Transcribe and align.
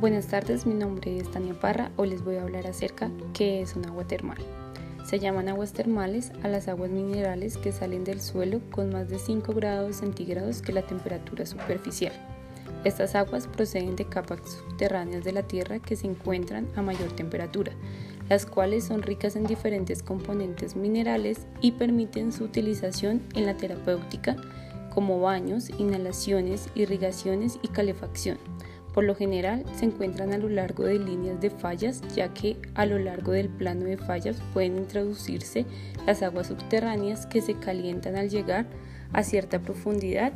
Buenas 0.00 0.28
tardes, 0.28 0.64
mi 0.64 0.74
nombre 0.74 1.18
es 1.18 1.28
Tania 1.28 1.58
Parra. 1.58 1.90
Hoy 1.96 2.10
les 2.10 2.22
voy 2.22 2.36
a 2.36 2.42
hablar 2.42 2.68
acerca 2.68 3.10
qué 3.34 3.60
es 3.60 3.74
un 3.74 3.84
agua 3.84 4.04
termal. 4.04 4.38
Se 5.04 5.18
llaman 5.18 5.48
aguas 5.48 5.72
termales 5.72 6.30
a 6.44 6.46
las 6.46 6.68
aguas 6.68 6.90
minerales 6.90 7.56
que 7.56 7.72
salen 7.72 8.04
del 8.04 8.20
suelo 8.20 8.60
con 8.70 8.92
más 8.92 9.08
de 9.08 9.18
5 9.18 9.52
grados 9.54 9.96
centígrados 9.96 10.62
que 10.62 10.72
la 10.72 10.82
temperatura 10.82 11.46
superficial. 11.46 12.12
Estas 12.84 13.16
aguas 13.16 13.48
proceden 13.48 13.96
de 13.96 14.04
capas 14.04 14.38
subterráneas 14.68 15.24
de 15.24 15.32
la 15.32 15.42
Tierra 15.42 15.80
que 15.80 15.96
se 15.96 16.06
encuentran 16.06 16.68
a 16.76 16.82
mayor 16.82 17.10
temperatura, 17.16 17.72
las 18.28 18.46
cuales 18.46 18.84
son 18.84 19.02
ricas 19.02 19.34
en 19.34 19.48
diferentes 19.48 20.04
componentes 20.04 20.76
minerales 20.76 21.48
y 21.60 21.72
permiten 21.72 22.30
su 22.30 22.44
utilización 22.44 23.20
en 23.34 23.46
la 23.46 23.56
terapéutica 23.56 24.36
como 24.94 25.20
baños, 25.20 25.70
inhalaciones, 25.76 26.68
irrigaciones 26.76 27.58
y 27.62 27.68
calefacción. 27.68 28.38
Por 28.94 29.04
lo 29.04 29.14
general 29.14 29.64
se 29.76 29.84
encuentran 29.84 30.32
a 30.32 30.38
lo 30.38 30.48
largo 30.48 30.84
de 30.84 30.98
líneas 30.98 31.40
de 31.40 31.50
fallas, 31.50 32.02
ya 32.14 32.32
que 32.34 32.56
a 32.74 32.86
lo 32.86 32.98
largo 32.98 33.32
del 33.32 33.48
plano 33.48 33.84
de 33.84 33.96
fallas 33.96 34.40
pueden 34.52 34.76
introducirse 34.76 35.66
las 36.06 36.22
aguas 36.22 36.48
subterráneas 36.48 37.26
que 37.26 37.40
se 37.40 37.54
calientan 37.54 38.16
al 38.16 38.30
llegar 38.30 38.66
a 39.12 39.22
cierta 39.22 39.60
profundidad 39.60 40.32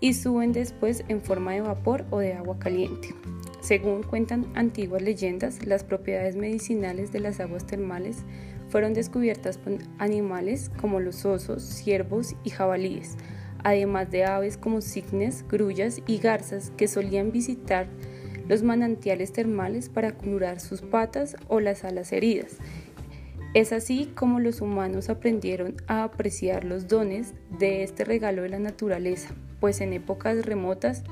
y 0.00 0.14
suben 0.14 0.52
después 0.52 1.04
en 1.08 1.22
forma 1.22 1.52
de 1.52 1.62
vapor 1.62 2.04
o 2.10 2.18
de 2.18 2.34
agua 2.34 2.58
caliente. 2.58 3.14
Según 3.60 4.02
cuentan 4.02 4.46
antiguas 4.54 5.02
leyendas, 5.02 5.66
las 5.66 5.82
propiedades 5.82 6.36
medicinales 6.36 7.12
de 7.12 7.20
las 7.20 7.40
aguas 7.40 7.66
termales 7.66 8.18
fueron 8.68 8.94
descubiertas 8.94 9.58
por 9.58 9.78
animales 9.98 10.70
como 10.80 11.00
los 11.00 11.24
osos, 11.24 11.62
ciervos 11.62 12.34
y 12.44 12.50
jabalíes, 12.50 13.16
además 13.66 14.12
de 14.12 14.24
aves 14.24 14.56
como 14.56 14.80
cisnes, 14.80 15.44
grullas 15.48 16.00
y 16.06 16.18
garzas 16.18 16.70
que 16.76 16.86
solían 16.86 17.32
visitar 17.32 17.88
los 18.48 18.62
manantiales 18.62 19.32
termales 19.32 19.88
para 19.88 20.12
curar 20.12 20.60
sus 20.60 20.82
patas 20.82 21.34
o 21.48 21.58
las 21.58 21.82
alas 21.82 22.12
heridas. 22.12 22.58
Es 23.54 23.72
así 23.72 24.12
como 24.14 24.38
los 24.38 24.60
humanos 24.60 25.08
aprendieron 25.08 25.74
a 25.88 26.04
apreciar 26.04 26.62
los 26.62 26.86
dones 26.86 27.34
de 27.58 27.82
este 27.82 28.04
regalo 28.04 28.42
de 28.42 28.50
la 28.50 28.60
naturaleza, 28.60 29.34
pues 29.58 29.80
en 29.80 29.94
épocas 29.94 30.46
remotas 30.46 31.02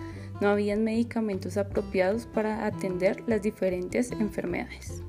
no 0.41 0.47
habían 0.47 0.85
medicamentos 0.85 1.57
apropiados 1.57 2.27
para 2.27 2.67
atender 2.67 3.25
las 3.27 3.43
diferentes 3.43 4.13
enfermedades. 4.13 5.03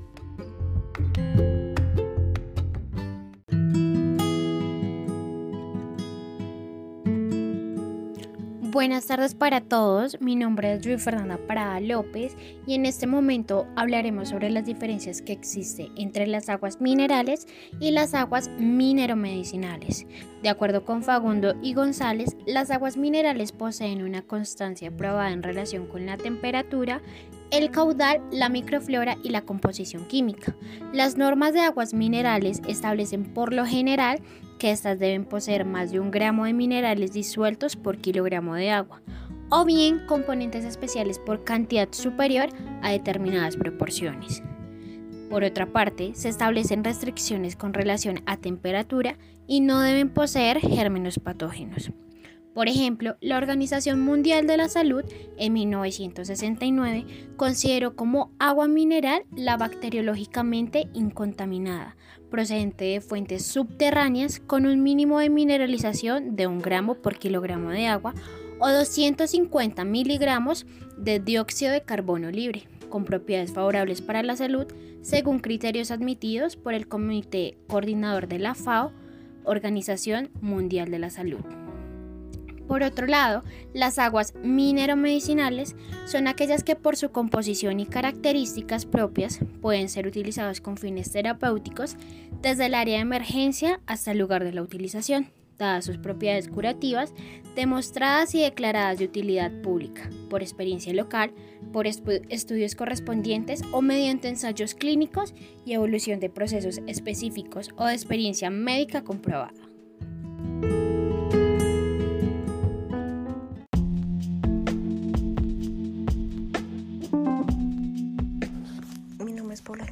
Buenas 8.75 9.07
tardes 9.07 9.35
para 9.35 9.61
todos, 9.61 10.19
mi 10.19 10.35
nombre 10.35 10.73
es 10.73 10.85
Luis 10.85 11.01
Fernanda 11.01 11.37
Parada 11.37 11.79
López 11.79 12.35
y 12.67 12.73
en 12.73 12.85
este 12.85 13.07
momento 13.07 13.67
hablaremos 13.77 14.27
sobre 14.27 14.49
las 14.49 14.65
diferencias 14.65 15.21
que 15.21 15.31
existen 15.31 15.93
entre 15.95 16.27
las 16.27 16.49
aguas 16.49 16.81
minerales 16.81 17.47
y 17.79 17.91
las 17.91 18.13
aguas 18.13 18.49
mineromedicinales. 18.59 20.05
De 20.43 20.49
acuerdo 20.49 20.83
con 20.83 21.03
Fagundo 21.03 21.55
y 21.61 21.73
González, 21.73 22.35
las 22.45 22.69
aguas 22.69 22.97
minerales 22.97 23.53
poseen 23.53 24.03
una 24.03 24.23
constancia 24.23 24.91
probada 24.91 25.31
en 25.31 25.41
relación 25.41 25.87
con 25.87 26.05
la 26.05 26.17
temperatura, 26.17 27.01
el 27.51 27.71
caudal, 27.71 28.21
la 28.29 28.49
microflora 28.49 29.15
y 29.23 29.29
la 29.29 29.43
composición 29.45 30.05
química. 30.05 30.53
Las 30.91 31.15
normas 31.15 31.53
de 31.53 31.61
aguas 31.61 31.93
minerales 31.93 32.61
establecen 32.67 33.23
por 33.23 33.53
lo 33.53 33.65
general 33.65 34.19
que 34.57 34.71
éstas 34.71 34.99
deben 34.99 35.25
poseer 35.25 35.65
más 35.65 35.91
de 35.91 35.99
un 35.99 36.11
gramo 36.11 36.45
de 36.45 36.53
minerales 36.53 37.11
disueltos 37.11 37.75
por 37.75 37.97
kilogramo 37.97 38.55
de 38.55 38.71
agua, 38.71 39.01
o 39.49 39.65
bien 39.65 40.05
componentes 40.07 40.65
especiales 40.65 41.19
por 41.19 41.43
cantidad 41.43 41.87
superior 41.91 42.49
a 42.81 42.91
determinadas 42.91 43.57
proporciones. 43.57 44.41
Por 45.29 45.43
otra 45.43 45.65
parte, 45.65 46.13
se 46.15 46.29
establecen 46.29 46.83
restricciones 46.83 47.55
con 47.55 47.73
relación 47.73 48.21
a 48.25 48.37
temperatura 48.37 49.17
y 49.47 49.61
no 49.61 49.81
deben 49.81 50.09
poseer 50.09 50.59
gérmenes 50.59 51.19
patógenos. 51.19 51.91
Por 52.55 52.69
ejemplo, 52.69 53.17
la 53.19 53.35
Organización 53.35 53.99
Mundial 53.99 54.47
de 54.47 54.55
la 54.55 54.69
Salud 54.69 55.03
en 55.37 55.51
1969 55.51 57.05
consideró 57.35 57.97
como 57.97 58.31
agua 58.39 58.69
mineral 58.69 59.23
la 59.35 59.57
bacteriológicamente 59.57 60.87
incontaminada, 60.93 61.97
procedente 62.31 62.85
de 62.85 63.01
fuentes 63.01 63.45
subterráneas 63.45 64.39
con 64.39 64.65
un 64.65 64.81
mínimo 64.83 65.19
de 65.19 65.29
mineralización 65.29 66.37
de 66.37 66.47
un 66.47 66.59
gramo 66.61 66.95
por 66.95 67.17
kilogramo 67.17 67.71
de 67.71 67.87
agua 67.87 68.13
o 68.59 68.69
250 68.69 69.83
miligramos 69.83 70.65
de 70.97 71.19
dióxido 71.19 71.73
de 71.73 71.83
carbono 71.83 72.31
libre, 72.31 72.69
con 72.87 73.03
propiedades 73.03 73.51
favorables 73.51 74.01
para 74.01 74.23
la 74.23 74.37
salud 74.37 74.67
según 75.01 75.39
criterios 75.39 75.91
admitidos 75.91 76.55
por 76.55 76.73
el 76.73 76.87
Comité 76.87 77.57
Coordinador 77.67 78.29
de 78.29 78.39
la 78.39 78.55
FAO, 78.55 78.93
Organización 79.43 80.29
Mundial 80.39 80.89
de 80.89 80.99
la 80.99 81.09
Salud. 81.09 81.64
Por 82.67 82.81
otro 82.83 83.05
lado, 83.05 83.43
las 83.73 83.99
aguas 83.99 84.33
mineromedicinales 84.41 85.75
son 86.05 86.27
aquellas 86.27 86.63
que 86.63 86.75
por 86.75 86.97
su 86.97 87.11
composición 87.11 87.79
y 87.79 87.85
características 87.85 88.85
propias 88.85 89.39
pueden 89.61 89.89
ser 89.89 90.07
utilizadas 90.07 90.61
con 90.61 90.77
fines 90.77 91.11
terapéuticos 91.11 91.95
desde 92.41 92.65
el 92.65 92.73
área 92.73 92.95
de 92.95 93.01
emergencia 93.01 93.79
hasta 93.85 94.11
el 94.11 94.17
lugar 94.17 94.43
de 94.43 94.53
la 94.53 94.63
utilización, 94.63 95.31
dadas 95.57 95.85
sus 95.85 95.97
propiedades 95.97 96.47
curativas 96.47 97.13
demostradas 97.55 98.35
y 98.35 98.41
declaradas 98.41 98.99
de 98.99 99.05
utilidad 99.05 99.51
pública, 99.61 100.09
por 100.29 100.41
experiencia 100.41 100.93
local, 100.93 101.31
por 101.71 101.87
estudios 101.87 102.75
correspondientes 102.75 103.61
o 103.71 103.81
mediante 103.81 104.27
ensayos 104.27 104.75
clínicos 104.75 105.33
y 105.65 105.73
evolución 105.73 106.19
de 106.19 106.29
procesos 106.29 106.81
específicos 106.87 107.69
o 107.77 107.85
de 107.85 107.93
experiencia 107.93 108.49
médica 108.49 109.03
comprobada. 109.03 109.64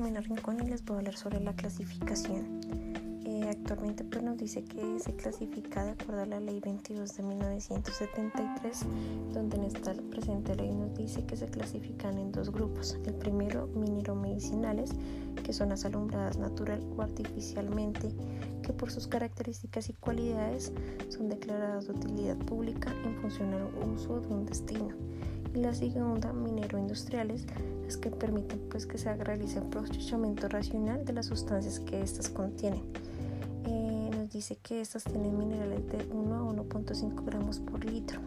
Rincón 0.04 0.58
y 0.62 0.70
les 0.70 0.84
voy 0.84 0.96
a 0.96 1.00
hablar 1.00 1.16
sobre 1.16 1.40
la 1.40 1.54
clasificación. 1.54 2.60
Eh, 3.26 3.48
actualmente 3.50 4.04
pues 4.04 4.22
nos 4.22 4.38
dice 4.38 4.62
que 4.66 5.00
se 5.00 5.16
clasifica 5.16 5.86
de 5.86 5.92
acuerdo 5.92 6.24
a 6.24 6.26
la 6.26 6.42
ley 6.42 6.60
22 6.60 7.16
de 7.16 7.24
1973, 7.24 8.86
donde 9.34 9.56
en 9.56 9.64
esta 9.64 9.94
presente 10.12 10.56
ley 10.56 10.74
nos 10.74 10.94
dice 10.94 11.26
que 11.26 11.38
se 11.38 11.46
clasifican 11.46 12.18
en 12.18 12.34
dos 12.34 12.52
grupos. 12.52 12.98
El 13.06 13.14
primero, 13.14 13.68
mineromedicinales, 13.68 14.92
que 15.42 15.54
son 15.54 15.70
las 15.70 15.86
alumbradas 15.86 16.38
natural 16.38 16.84
o 16.98 17.02
artificialmente, 17.02 18.10
que 18.62 18.74
por 18.74 18.92
sus 18.92 19.08
características 19.08 19.88
y 19.90 19.94
cualidades 19.94 20.74
son 21.08 21.30
declaradas 21.30 21.88
de 21.88 21.94
utilidad 21.94 22.38
pública 22.40 22.94
en 23.06 23.16
función 23.22 23.54
al 23.54 23.70
uso 23.90 24.20
de 24.20 24.28
un 24.28 24.46
destino. 24.46 24.96
Y 25.54 25.60
la 25.60 25.74
segunda, 25.74 26.34
mineroindustriales, 26.34 27.46
es 27.88 27.98
que 27.98 28.10
permiten 28.10 28.60
pues, 28.70 28.86
que 28.86 28.98
se 28.98 29.14
realice 29.16 29.60
un 29.60 29.70
procesamiento 29.70 30.48
racional 30.48 31.06
de 31.06 31.14
las 31.14 31.28
sustancias 31.28 31.80
que 31.80 32.02
éstas 32.02 32.30
contienen. 32.30 32.82
Eh, 33.66 34.10
nos 34.16 34.32
dice 34.32 34.58
que 34.58 34.82
estas 34.82 35.04
tienen 35.04 35.38
minerales 35.38 35.88
de 35.90 36.06
1 36.12 36.36
a 36.36 36.54
1.5 36.54 37.26
gramos 37.26 37.60
por 37.60 37.86
litro. 37.86 38.20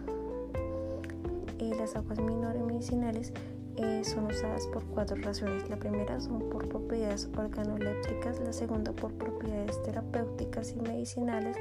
Eh, 1.59 1.73
las 1.79 1.97
aguas 1.97 2.21
minores 2.21 2.63
medicinales 2.63 3.33
eh, 3.77 4.03
son 4.05 4.27
usadas 4.27 4.67
por 4.69 4.85
cuatro 4.85 5.17
razones. 5.17 5.69
La 5.69 5.77
primera 5.77 6.21
son 6.21 6.49
por 6.49 6.69
propiedades 6.69 7.29
organolépticas, 7.37 8.41
la 8.41 8.53
segunda 8.53 8.93
por 8.93 9.13
propiedades 9.15 9.83
terapéuticas 9.83 10.73
y 10.73 10.81
medicinales, 10.81 11.57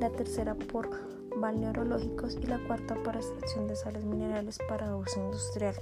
la 0.00 0.10
tercera 0.10 0.54
por 0.54 0.90
balneológicos 1.36 2.36
y 2.36 2.46
la 2.46 2.58
cuarta 2.66 2.94
para 3.02 3.20
extracción 3.20 3.66
de 3.68 3.76
sales 3.76 4.04
minerales 4.04 4.58
para 4.68 4.96
uso 4.96 5.20
industrial. 5.20 5.74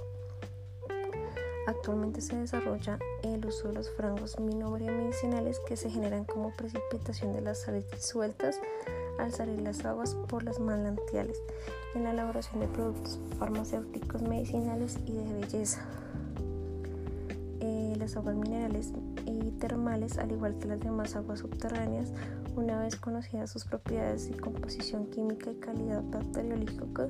Actualmente 1.65 2.19
se 2.19 2.35
desarrolla 2.35 2.99
el 3.23 3.45
uso 3.45 3.69
de 3.69 3.75
los 3.75 3.89
frangos 3.91 4.37
medicinales 4.39 5.59
que 5.65 5.77
se 5.77 5.89
generan 5.89 6.25
como 6.25 6.51
precipitación 6.53 7.31
de 7.33 7.41
las 7.41 7.61
sales 7.61 7.89
disueltas 7.91 8.59
al 9.17 9.31
salir 9.31 9.61
las 9.61 9.85
aguas 9.85 10.15
por 10.27 10.43
las 10.43 10.59
manantiales 10.59 11.41
en 11.95 12.03
la 12.03 12.11
elaboración 12.11 12.59
de 12.59 12.67
productos 12.67 13.19
farmacéuticos 13.39 14.21
medicinales 14.21 14.97
y 15.05 15.13
de 15.13 15.33
belleza. 15.33 15.85
Eh, 17.61 17.93
las 17.97 18.17
aguas 18.17 18.35
minerales 18.35 18.91
termales, 19.63 20.17
al 20.17 20.29
igual 20.29 20.59
que 20.59 20.67
las 20.67 20.81
demás 20.81 21.15
aguas 21.15 21.39
subterráneas, 21.39 22.11
una 22.57 22.81
vez 22.81 22.97
conocidas 22.97 23.49
sus 23.49 23.63
propiedades 23.63 24.29
y 24.29 24.33
composición 24.33 25.05
química 25.05 25.51
y 25.51 25.55
calidad 25.55 26.03
bacteriológica, 26.03 27.07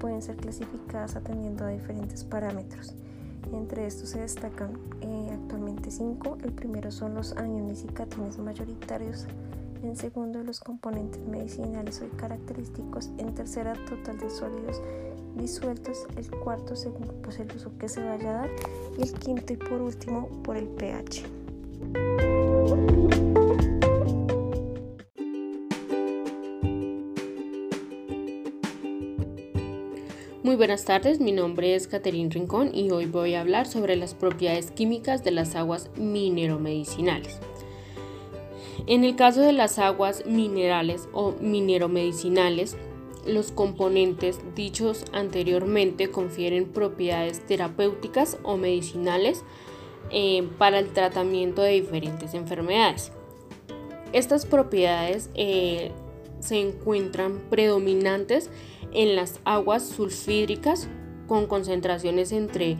pueden 0.00 0.20
ser 0.20 0.36
clasificadas 0.36 1.14
atendiendo 1.14 1.64
a 1.64 1.68
diferentes 1.68 2.24
parámetros. 2.24 2.96
Entre 3.52 3.86
estos 3.86 4.08
se 4.08 4.18
destacan 4.18 4.72
eh, 5.00 5.30
actualmente 5.32 5.92
cinco. 5.92 6.38
El 6.42 6.50
primero 6.50 6.90
son 6.90 7.14
los 7.14 7.36
aniones 7.36 7.84
y 7.84 7.86
cationes 7.86 8.36
mayoritarios 8.38 9.26
En 9.84 9.96
segundo, 9.96 10.42
los 10.42 10.58
componentes 10.58 11.20
medicinales 11.22 12.02
o 12.02 12.16
característicos. 12.16 13.10
En 13.18 13.32
tercera, 13.32 13.74
total 13.88 14.18
de 14.18 14.28
sólidos 14.28 14.82
disueltos. 15.36 16.06
El 16.16 16.28
cuarto, 16.30 16.74
según 16.74 17.06
pues, 17.22 17.38
el 17.38 17.54
uso 17.54 17.70
que 17.78 17.88
se 17.88 18.02
vaya 18.02 18.30
a 18.30 18.34
dar. 18.40 18.50
Y 18.98 19.02
el 19.02 19.12
quinto 19.12 19.52
y 19.52 19.56
por 19.56 19.80
último, 19.80 20.26
por 20.42 20.56
el 20.56 20.66
pH. 20.66 21.39
Muy 30.42 30.56
buenas 30.56 30.86
tardes, 30.86 31.20
mi 31.20 31.32
nombre 31.32 31.74
es 31.74 31.86
Caterín 31.86 32.30
Rincón 32.30 32.74
y 32.74 32.90
hoy 32.90 33.04
voy 33.04 33.34
a 33.34 33.42
hablar 33.42 33.66
sobre 33.66 33.94
las 33.94 34.14
propiedades 34.14 34.70
químicas 34.70 35.22
de 35.22 35.32
las 35.32 35.54
aguas 35.54 35.90
mineromedicinales. 35.96 37.38
En 38.86 39.04
el 39.04 39.16
caso 39.16 39.42
de 39.42 39.52
las 39.52 39.78
aguas 39.78 40.24
minerales 40.24 41.08
o 41.12 41.32
mineromedicinales, 41.40 42.78
los 43.26 43.52
componentes 43.52 44.40
dichos 44.54 45.04
anteriormente 45.12 46.10
confieren 46.10 46.66
propiedades 46.66 47.46
terapéuticas 47.46 48.38
o 48.42 48.56
medicinales 48.56 49.44
eh, 50.10 50.48
para 50.58 50.78
el 50.78 50.92
tratamiento 50.92 51.62
de 51.62 51.72
diferentes 51.72 52.34
enfermedades. 52.34 53.12
Estas 54.12 54.46
propiedades 54.46 55.30
eh, 55.34 55.92
se 56.40 56.60
encuentran 56.60 57.40
predominantes 57.50 58.50
en 58.92 59.14
las 59.14 59.40
aguas 59.44 59.86
sulfídricas 59.86 60.88
con 61.28 61.46
concentraciones 61.46 62.32
entre 62.32 62.76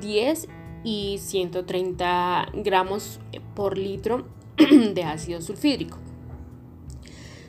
10 0.00 0.48
y 0.84 1.18
130 1.18 2.48
gramos 2.54 3.20
por 3.54 3.78
litro 3.78 4.26
de 4.94 5.04
ácido 5.04 5.40
sulfídrico. 5.40 5.98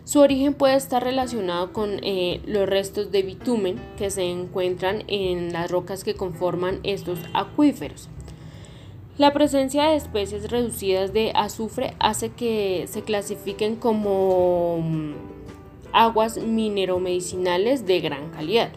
Su 0.05 0.19
origen 0.19 0.53
puede 0.53 0.75
estar 0.75 1.01
relacionado 1.03 1.71
con 1.71 1.99
eh, 2.03 2.41
los 2.45 2.67
restos 2.67 3.09
de 3.11 3.23
bitumen 3.23 3.81
que 3.97 4.09
se 4.11 4.23
encuentran 4.23 5.03
en 5.07 5.53
las 5.53 5.71
rocas 5.71 6.03
que 6.03 6.13
conforman 6.13 6.81
estos 6.83 7.19
acuíferos. 7.33 8.09
La 9.15 9.31
presencia 9.31 9.89
de 9.89 9.95
especies 9.95 10.49
reducidas 10.49 11.13
de 11.13 11.31
azufre 11.35 11.93
hace 11.99 12.29
que 12.29 12.85
se 12.87 13.03
clasifiquen 13.03 13.75
como 13.75 14.79
mm, 14.81 15.11
aguas 15.91 16.37
mineromedicinales 16.37 17.85
de 17.85 17.99
gran 17.99 18.31
calidad. 18.31 18.71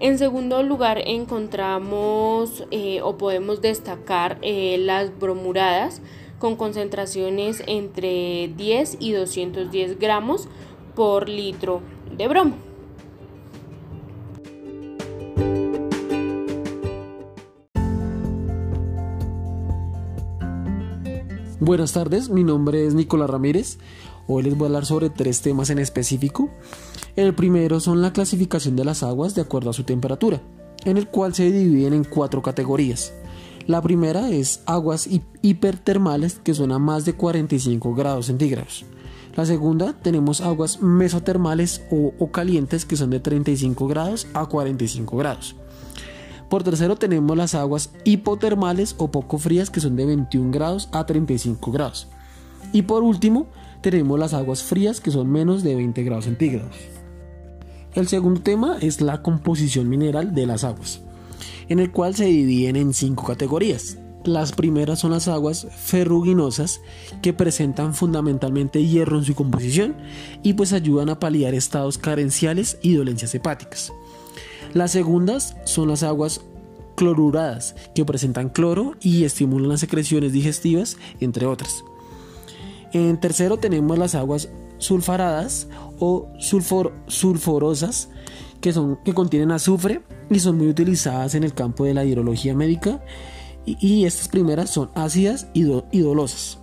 En 0.00 0.18
segundo 0.18 0.64
lugar 0.64 1.00
encontramos 1.06 2.64
eh, 2.72 3.02
o 3.02 3.16
podemos 3.16 3.62
destacar 3.62 4.38
eh, 4.42 4.78
las 4.78 5.16
bromuradas 5.16 6.02
con 6.40 6.56
concentraciones 6.56 7.62
entre 7.68 8.50
10 8.56 8.96
y 8.98 9.12
210 9.12 10.00
gramos 10.00 10.48
por 10.96 11.28
litro 11.28 11.82
de 12.16 12.26
bromo. 12.26 12.71
Buenas 21.64 21.92
tardes, 21.92 22.28
mi 22.28 22.42
nombre 22.42 22.84
es 22.84 22.94
Nicolás 22.94 23.30
Ramírez. 23.30 23.78
Hoy 24.26 24.42
les 24.42 24.58
voy 24.58 24.64
a 24.64 24.66
hablar 24.66 24.84
sobre 24.84 25.10
tres 25.10 25.42
temas 25.42 25.70
en 25.70 25.78
específico. 25.78 26.50
El 27.14 27.36
primero 27.36 27.78
son 27.78 28.02
la 28.02 28.12
clasificación 28.12 28.74
de 28.74 28.84
las 28.84 29.04
aguas 29.04 29.36
de 29.36 29.42
acuerdo 29.42 29.70
a 29.70 29.72
su 29.72 29.84
temperatura, 29.84 30.42
en 30.84 30.96
el 30.96 31.06
cual 31.06 31.36
se 31.36 31.52
dividen 31.52 31.92
en 31.92 32.02
cuatro 32.02 32.42
categorías. 32.42 33.14
La 33.68 33.80
primera 33.80 34.28
es 34.30 34.60
aguas 34.66 35.08
hipertermales 35.40 36.40
que 36.42 36.52
son 36.52 36.72
a 36.72 36.80
más 36.80 37.04
de 37.04 37.12
45 37.12 37.94
grados 37.94 38.26
centígrados. 38.26 38.84
La 39.36 39.46
segunda 39.46 39.92
tenemos 39.92 40.40
aguas 40.40 40.82
mesotermales 40.82 41.82
o, 41.92 42.12
o 42.18 42.32
calientes 42.32 42.84
que 42.84 42.96
son 42.96 43.10
de 43.10 43.20
35 43.20 43.86
grados 43.86 44.26
a 44.34 44.46
45 44.46 45.16
grados. 45.16 45.54
Por 46.52 46.64
tercero 46.64 46.96
tenemos 46.96 47.34
las 47.34 47.54
aguas 47.54 47.88
hipotermales 48.04 48.94
o 48.98 49.10
poco 49.10 49.38
frías 49.38 49.70
que 49.70 49.80
son 49.80 49.96
de 49.96 50.04
21 50.04 50.50
grados 50.50 50.90
a 50.92 51.06
35 51.06 51.72
grados. 51.72 52.08
Y 52.74 52.82
por 52.82 53.02
último 53.02 53.46
tenemos 53.80 54.18
las 54.18 54.34
aguas 54.34 54.62
frías 54.62 55.00
que 55.00 55.10
son 55.10 55.32
menos 55.32 55.62
de 55.62 55.74
20 55.74 56.02
grados 56.02 56.26
centígrados. 56.26 56.76
El 57.94 58.06
segundo 58.06 58.42
tema 58.42 58.76
es 58.82 59.00
la 59.00 59.22
composición 59.22 59.88
mineral 59.88 60.34
de 60.34 60.44
las 60.44 60.62
aguas, 60.62 61.00
en 61.70 61.78
el 61.78 61.90
cual 61.90 62.14
se 62.14 62.26
dividen 62.26 62.76
en 62.76 62.92
cinco 62.92 63.24
categorías. 63.24 63.96
Las 64.26 64.52
primeras 64.52 64.98
son 64.98 65.12
las 65.12 65.28
aguas 65.28 65.66
ferruginosas 65.74 66.82
que 67.22 67.32
presentan 67.32 67.94
fundamentalmente 67.94 68.84
hierro 68.84 69.16
en 69.16 69.24
su 69.24 69.34
composición 69.34 69.96
y 70.42 70.52
pues 70.52 70.74
ayudan 70.74 71.08
a 71.08 71.18
paliar 71.18 71.54
estados 71.54 71.96
carenciales 71.96 72.76
y 72.82 72.92
dolencias 72.92 73.34
hepáticas. 73.34 73.90
Las 74.74 74.90
segundas 74.90 75.56
son 75.64 75.88
las 75.88 76.02
aguas 76.02 76.40
cloruradas 76.96 77.74
que 77.94 78.04
presentan 78.04 78.48
cloro 78.48 78.94
y 79.00 79.24
estimulan 79.24 79.68
las 79.68 79.80
secreciones 79.80 80.32
digestivas, 80.32 80.96
entre 81.20 81.46
otras. 81.46 81.84
En 82.92 83.18
tercero 83.20 83.58
tenemos 83.58 83.98
las 83.98 84.14
aguas 84.14 84.48
sulfaradas 84.78 85.68
o 85.98 86.28
sulforosas 86.38 88.08
que, 88.60 88.72
son, 88.72 88.98
que 89.04 89.14
contienen 89.14 89.50
azufre 89.50 90.02
y 90.30 90.40
son 90.40 90.58
muy 90.58 90.68
utilizadas 90.68 91.34
en 91.34 91.44
el 91.44 91.54
campo 91.54 91.84
de 91.84 91.94
la 91.94 92.04
hidrología 92.04 92.54
médica 92.54 93.02
y, 93.64 94.04
estas 94.04 94.28
primeras 94.28 94.70
son 94.70 94.90
ácidas 94.94 95.46
y, 95.54 95.62
dolosas. 95.62 96.58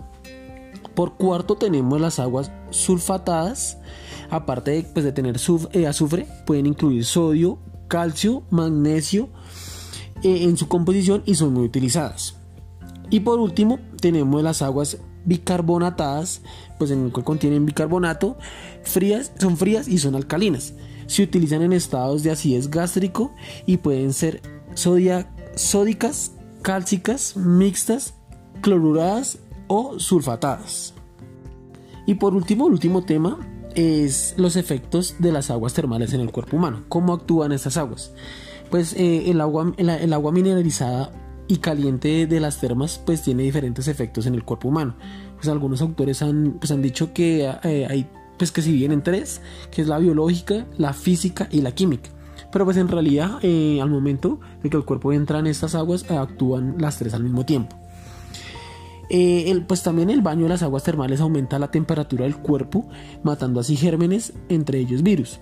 Por 0.95 1.15
cuarto 1.15 1.55
tenemos 1.55 2.01
las 2.01 2.19
aguas 2.19 2.51
sulfatadas, 2.71 3.77
aparte 4.29 4.71
de, 4.71 4.83
pues, 4.83 5.05
de 5.05 5.13
tener 5.13 5.37
eh, 5.71 5.87
azufre, 5.87 6.27
pueden 6.45 6.65
incluir 6.65 7.05
sodio, 7.05 7.57
calcio, 7.89 8.43
magnesio 8.49 9.27
eh, 10.23 10.43
en 10.43 10.55
su 10.55 10.69
composición 10.69 11.23
y 11.25 11.35
son 11.35 11.53
muy 11.53 11.65
utilizadas. 11.65 12.37
Y 13.09 13.19
por 13.19 13.39
último 13.39 13.79
tenemos 13.99 14.41
las 14.41 14.61
aguas 14.61 14.99
bicarbonatadas, 15.25 16.41
pues 16.77 16.91
en 16.91 17.05
el 17.05 17.11
cual 17.11 17.25
contienen 17.25 17.65
bicarbonato, 17.65 18.37
frías, 18.83 19.33
son 19.37 19.57
frías 19.57 19.89
y 19.89 19.97
son 19.97 20.15
alcalinas. 20.15 20.73
Se 21.07 21.23
utilizan 21.23 21.63
en 21.63 21.73
estados 21.73 22.23
de 22.23 22.31
acidez 22.31 22.69
gástrico 22.69 23.33
y 23.65 23.77
pueden 23.77 24.13
ser 24.13 24.41
sódicas, 24.75 26.31
cálcicas, 26.61 27.35
mixtas, 27.35 28.13
cloruradas 28.61 29.39
o 29.67 29.99
sulfatadas. 29.99 30.93
Y 32.05 32.15
por 32.15 32.33
último, 32.33 32.67
el 32.67 32.73
último 32.73 33.03
tema 33.03 33.39
es 33.75 34.33
los 34.37 34.55
efectos 34.55 35.15
de 35.19 35.31
las 35.31 35.49
aguas 35.49 35.73
termales 35.73 36.13
en 36.13 36.21
el 36.21 36.31
cuerpo 36.31 36.57
humano. 36.57 36.83
¿Cómo 36.89 37.13
actúan 37.13 37.51
estas 37.51 37.77
aguas? 37.77 38.11
Pues 38.69 38.93
eh, 38.93 39.29
el, 39.29 39.41
agua, 39.41 39.73
el 39.77 40.13
agua 40.13 40.31
mineralizada 40.31 41.11
y 41.47 41.57
caliente 41.57 42.27
de 42.27 42.39
las 42.39 42.59
termas 42.59 43.01
pues 43.03 43.23
tiene 43.23 43.43
diferentes 43.43 43.87
efectos 43.87 44.25
en 44.27 44.35
el 44.35 44.43
cuerpo 44.43 44.69
humano. 44.69 44.95
Pues 45.35 45.49
algunos 45.49 45.81
autores 45.81 46.21
han, 46.21 46.57
pues, 46.59 46.71
han 46.71 46.81
dicho 46.81 47.11
que 47.13 47.51
eh, 47.63 47.87
hay 47.89 48.07
pues 48.37 48.53
que 48.53 48.61
si 48.61 48.71
vienen 48.71 49.03
tres, 49.03 49.41
que 49.69 49.81
es 49.81 49.87
la 49.89 49.97
biológica, 49.97 50.65
la 50.77 50.93
física 50.93 51.49
y 51.51 51.61
la 51.61 51.73
química. 51.73 52.09
Pero 52.51 52.63
pues 52.65 52.77
en 52.77 52.87
realidad 52.87 53.39
eh, 53.41 53.79
al 53.81 53.89
momento 53.89 54.39
de 54.63 54.69
que 54.69 54.77
el 54.77 54.85
cuerpo 54.85 55.11
entra 55.11 55.39
en 55.39 55.47
estas 55.47 55.75
aguas 55.75 56.09
actúan 56.09 56.75
las 56.79 56.97
tres 56.97 57.13
al 57.13 57.23
mismo 57.23 57.45
tiempo. 57.45 57.75
El, 59.09 59.65
pues 59.65 59.83
también 59.83 60.09
el 60.09 60.21
baño 60.21 60.43
de 60.43 60.49
las 60.49 60.63
aguas 60.63 60.83
termales 60.83 61.19
aumenta 61.21 61.59
la 61.59 61.71
temperatura 61.71 62.25
del 62.25 62.37
cuerpo, 62.37 62.87
matando 63.23 63.59
así 63.59 63.75
gérmenes, 63.75 64.33
entre 64.49 64.79
ellos 64.79 65.03
virus. 65.03 65.39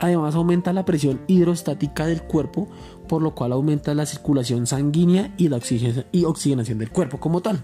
Además 0.00 0.34
aumenta 0.34 0.72
la 0.72 0.84
presión 0.84 1.20
hidrostática 1.26 2.06
del 2.06 2.22
cuerpo, 2.22 2.68
por 3.08 3.22
lo 3.22 3.34
cual 3.34 3.52
aumenta 3.52 3.94
la 3.94 4.06
circulación 4.06 4.66
sanguínea 4.66 5.34
y 5.36 5.48
la 5.48 5.56
oxigenación 5.56 6.78
del 6.78 6.90
cuerpo 6.90 7.18
como 7.18 7.40
tal. 7.40 7.60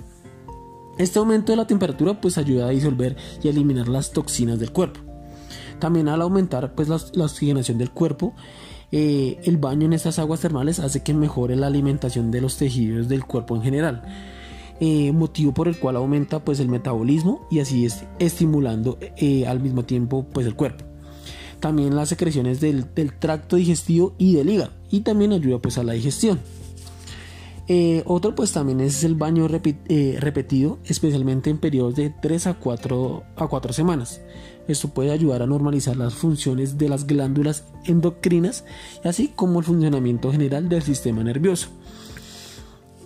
Este 0.98 1.18
aumento 1.18 1.52
de 1.52 1.56
la 1.56 1.66
temperatura 1.66 2.20
pues 2.20 2.38
ayuda 2.38 2.66
a 2.66 2.70
disolver 2.70 3.16
y 3.42 3.48
eliminar 3.48 3.88
las 3.88 4.12
toxinas 4.12 4.58
del 4.58 4.72
cuerpo. 4.72 5.00
También 5.78 6.08
al 6.08 6.22
aumentar 6.22 6.74
pues 6.74 6.88
la, 6.88 7.24
oxigenación 7.24 7.78
del 7.78 7.90
cuerpo, 7.90 8.34
eh, 8.92 9.40
el 9.44 9.56
baño 9.56 9.86
en 9.86 9.92
estas 9.92 10.18
aguas 10.18 10.40
termales 10.40 10.78
hace 10.78 11.02
que 11.02 11.14
mejore 11.14 11.56
la 11.56 11.66
alimentación 11.66 12.30
de 12.30 12.40
los 12.40 12.56
tejidos 12.56 13.08
del 13.08 13.24
cuerpo 13.24 13.56
en 13.56 13.62
general. 13.62 14.02
Eh, 14.80 15.12
motivo 15.12 15.54
por 15.54 15.68
el 15.68 15.78
cual 15.78 15.96
aumenta 15.96 16.44
pues 16.44 16.58
el 16.58 16.68
metabolismo 16.68 17.46
y 17.48 17.60
así 17.60 17.86
es 17.86 18.04
estimulando 18.18 18.98
eh, 19.00 19.46
al 19.46 19.60
mismo 19.60 19.84
tiempo 19.84 20.26
pues 20.32 20.48
el 20.48 20.56
cuerpo 20.56 20.84
también 21.64 21.96
las 21.96 22.10
secreciones 22.10 22.60
del, 22.60 22.84
tracto 23.18 23.56
digestivo 23.56 24.12
y 24.18 24.34
del 24.34 24.50
hígado 24.50 24.72
y 24.90 25.00
también 25.00 25.32
ayuda 25.32 25.60
pues 25.60 25.78
a 25.78 25.82
la 25.82 25.94
digestión. 25.94 26.38
Eh, 27.68 28.02
otro 28.04 28.34
pues 28.34 28.52
también 28.52 28.82
es 28.82 29.02
el 29.02 29.14
baño 29.14 29.48
repetido, 29.48 30.78
especialmente 30.84 31.48
en 31.48 31.56
periodos 31.56 31.96
de 31.96 32.10
3 32.10 32.48
a 32.48 32.54
4, 32.54 33.22
a 33.36 33.48
4 33.48 33.72
semanas. 33.72 34.20
Esto 34.68 34.88
puede 34.88 35.10
ayudar 35.10 35.40
a 35.40 35.46
normalizar 35.46 35.96
las 35.96 36.12
funciones 36.12 36.76
de 36.76 36.90
las 36.90 37.06
glándulas 37.06 37.64
endocrinas, 37.86 38.66
así 39.02 39.28
como 39.28 39.60
el 39.60 39.64
funcionamiento 39.64 40.30
general 40.32 40.68
del 40.68 40.82
sistema 40.82 41.24
nervioso 41.24 41.68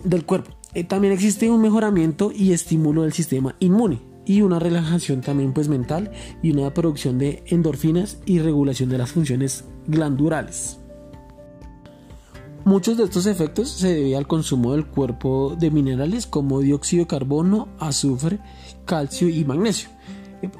del 0.03 0.27
cuerpo. 0.27 0.58
Eh, 0.79 0.85
también 0.85 1.13
existe 1.13 1.51
un 1.51 1.61
mejoramiento 1.61 2.31
y 2.33 2.53
estímulo 2.53 3.03
del 3.03 3.13
sistema 3.13 3.57
inmune 3.59 4.01
y 4.25 4.43
una 4.43 4.61
relajación 4.61 5.23
también 5.23 5.53
pues 5.53 5.69
mental 5.69 6.13
y 6.41 6.53
una 6.53 6.73
producción 6.73 7.19
de 7.19 7.43
endorfinas 7.47 8.19
y 8.27 8.39
regulación 8.39 8.89
de 8.89 8.99
las 8.99 9.11
funciones 9.11 9.65
glandulares. 9.89 10.79
Muchos 12.65 12.97
de 12.97 13.03
estos 13.03 13.27
efectos 13.27 13.71
se 13.71 13.93
deben 13.93 14.15
al 14.15 14.29
consumo 14.29 14.71
del 14.71 14.87
cuerpo 14.87 15.57
de 15.59 15.73
minerales 15.73 16.29
como 16.29 16.61
dióxido 16.61 17.03
de 17.03 17.09
carbono, 17.09 17.67
azufre, 17.81 18.39
calcio 18.85 19.29
y 19.29 19.45
magnesio. 19.45 19.89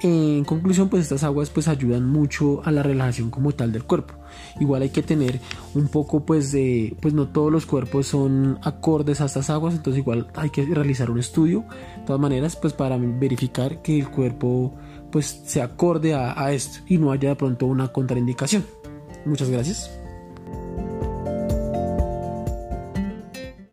En 0.03 0.45
conclusión, 0.45 0.89
pues 0.89 1.05
estas 1.05 1.23
aguas 1.23 1.51
pues 1.51 1.69
ayudan 1.69 2.05
mucho 2.07 2.63
a 2.65 2.73
la 2.73 2.83
relajación 2.83 3.31
como 3.31 3.53
tal 3.53 3.73
del 3.73 3.85
cuerpo. 3.85 4.15
Igual 4.61 4.83
hay 4.83 4.91
que 4.91 5.03
tener 5.03 5.41
un 5.75 5.89
poco 5.89 6.25
pues 6.25 6.51
de, 6.51 6.97
pues 7.01 7.15
no 7.15 7.29
todos 7.29 7.53
los 7.53 7.67
cuerpos 7.67 8.09
son 8.09 8.59
acordes 8.63 9.21
a 9.21 9.27
estas 9.27 9.51
aguas, 9.51 9.75
entonces 9.75 10.01
igual 10.01 10.27
hay 10.35 10.51
que 10.51 10.65
realizar 10.65 11.11
un 11.11 11.19
estudio, 11.19 11.65
de 11.97 12.07
todas 12.07 12.21
maneras 12.21 12.57
pues 12.57 12.73
para 12.73 12.97
verificar 12.99 13.81
que 13.83 14.01
el 14.01 14.11
cuerpo 14.11 14.75
pues 15.13 15.43
se 15.45 15.63
acorde 15.63 16.15
a, 16.15 16.41
a 16.41 16.53
esto 16.53 16.81
y 16.89 16.99
no 16.99 17.13
haya 17.13 17.31
de 17.31 17.37
pronto 17.37 17.67
una 17.67 17.89
contraindicación. 17.89 18.65
Muchas 19.25 19.51
gracias. 19.51 19.91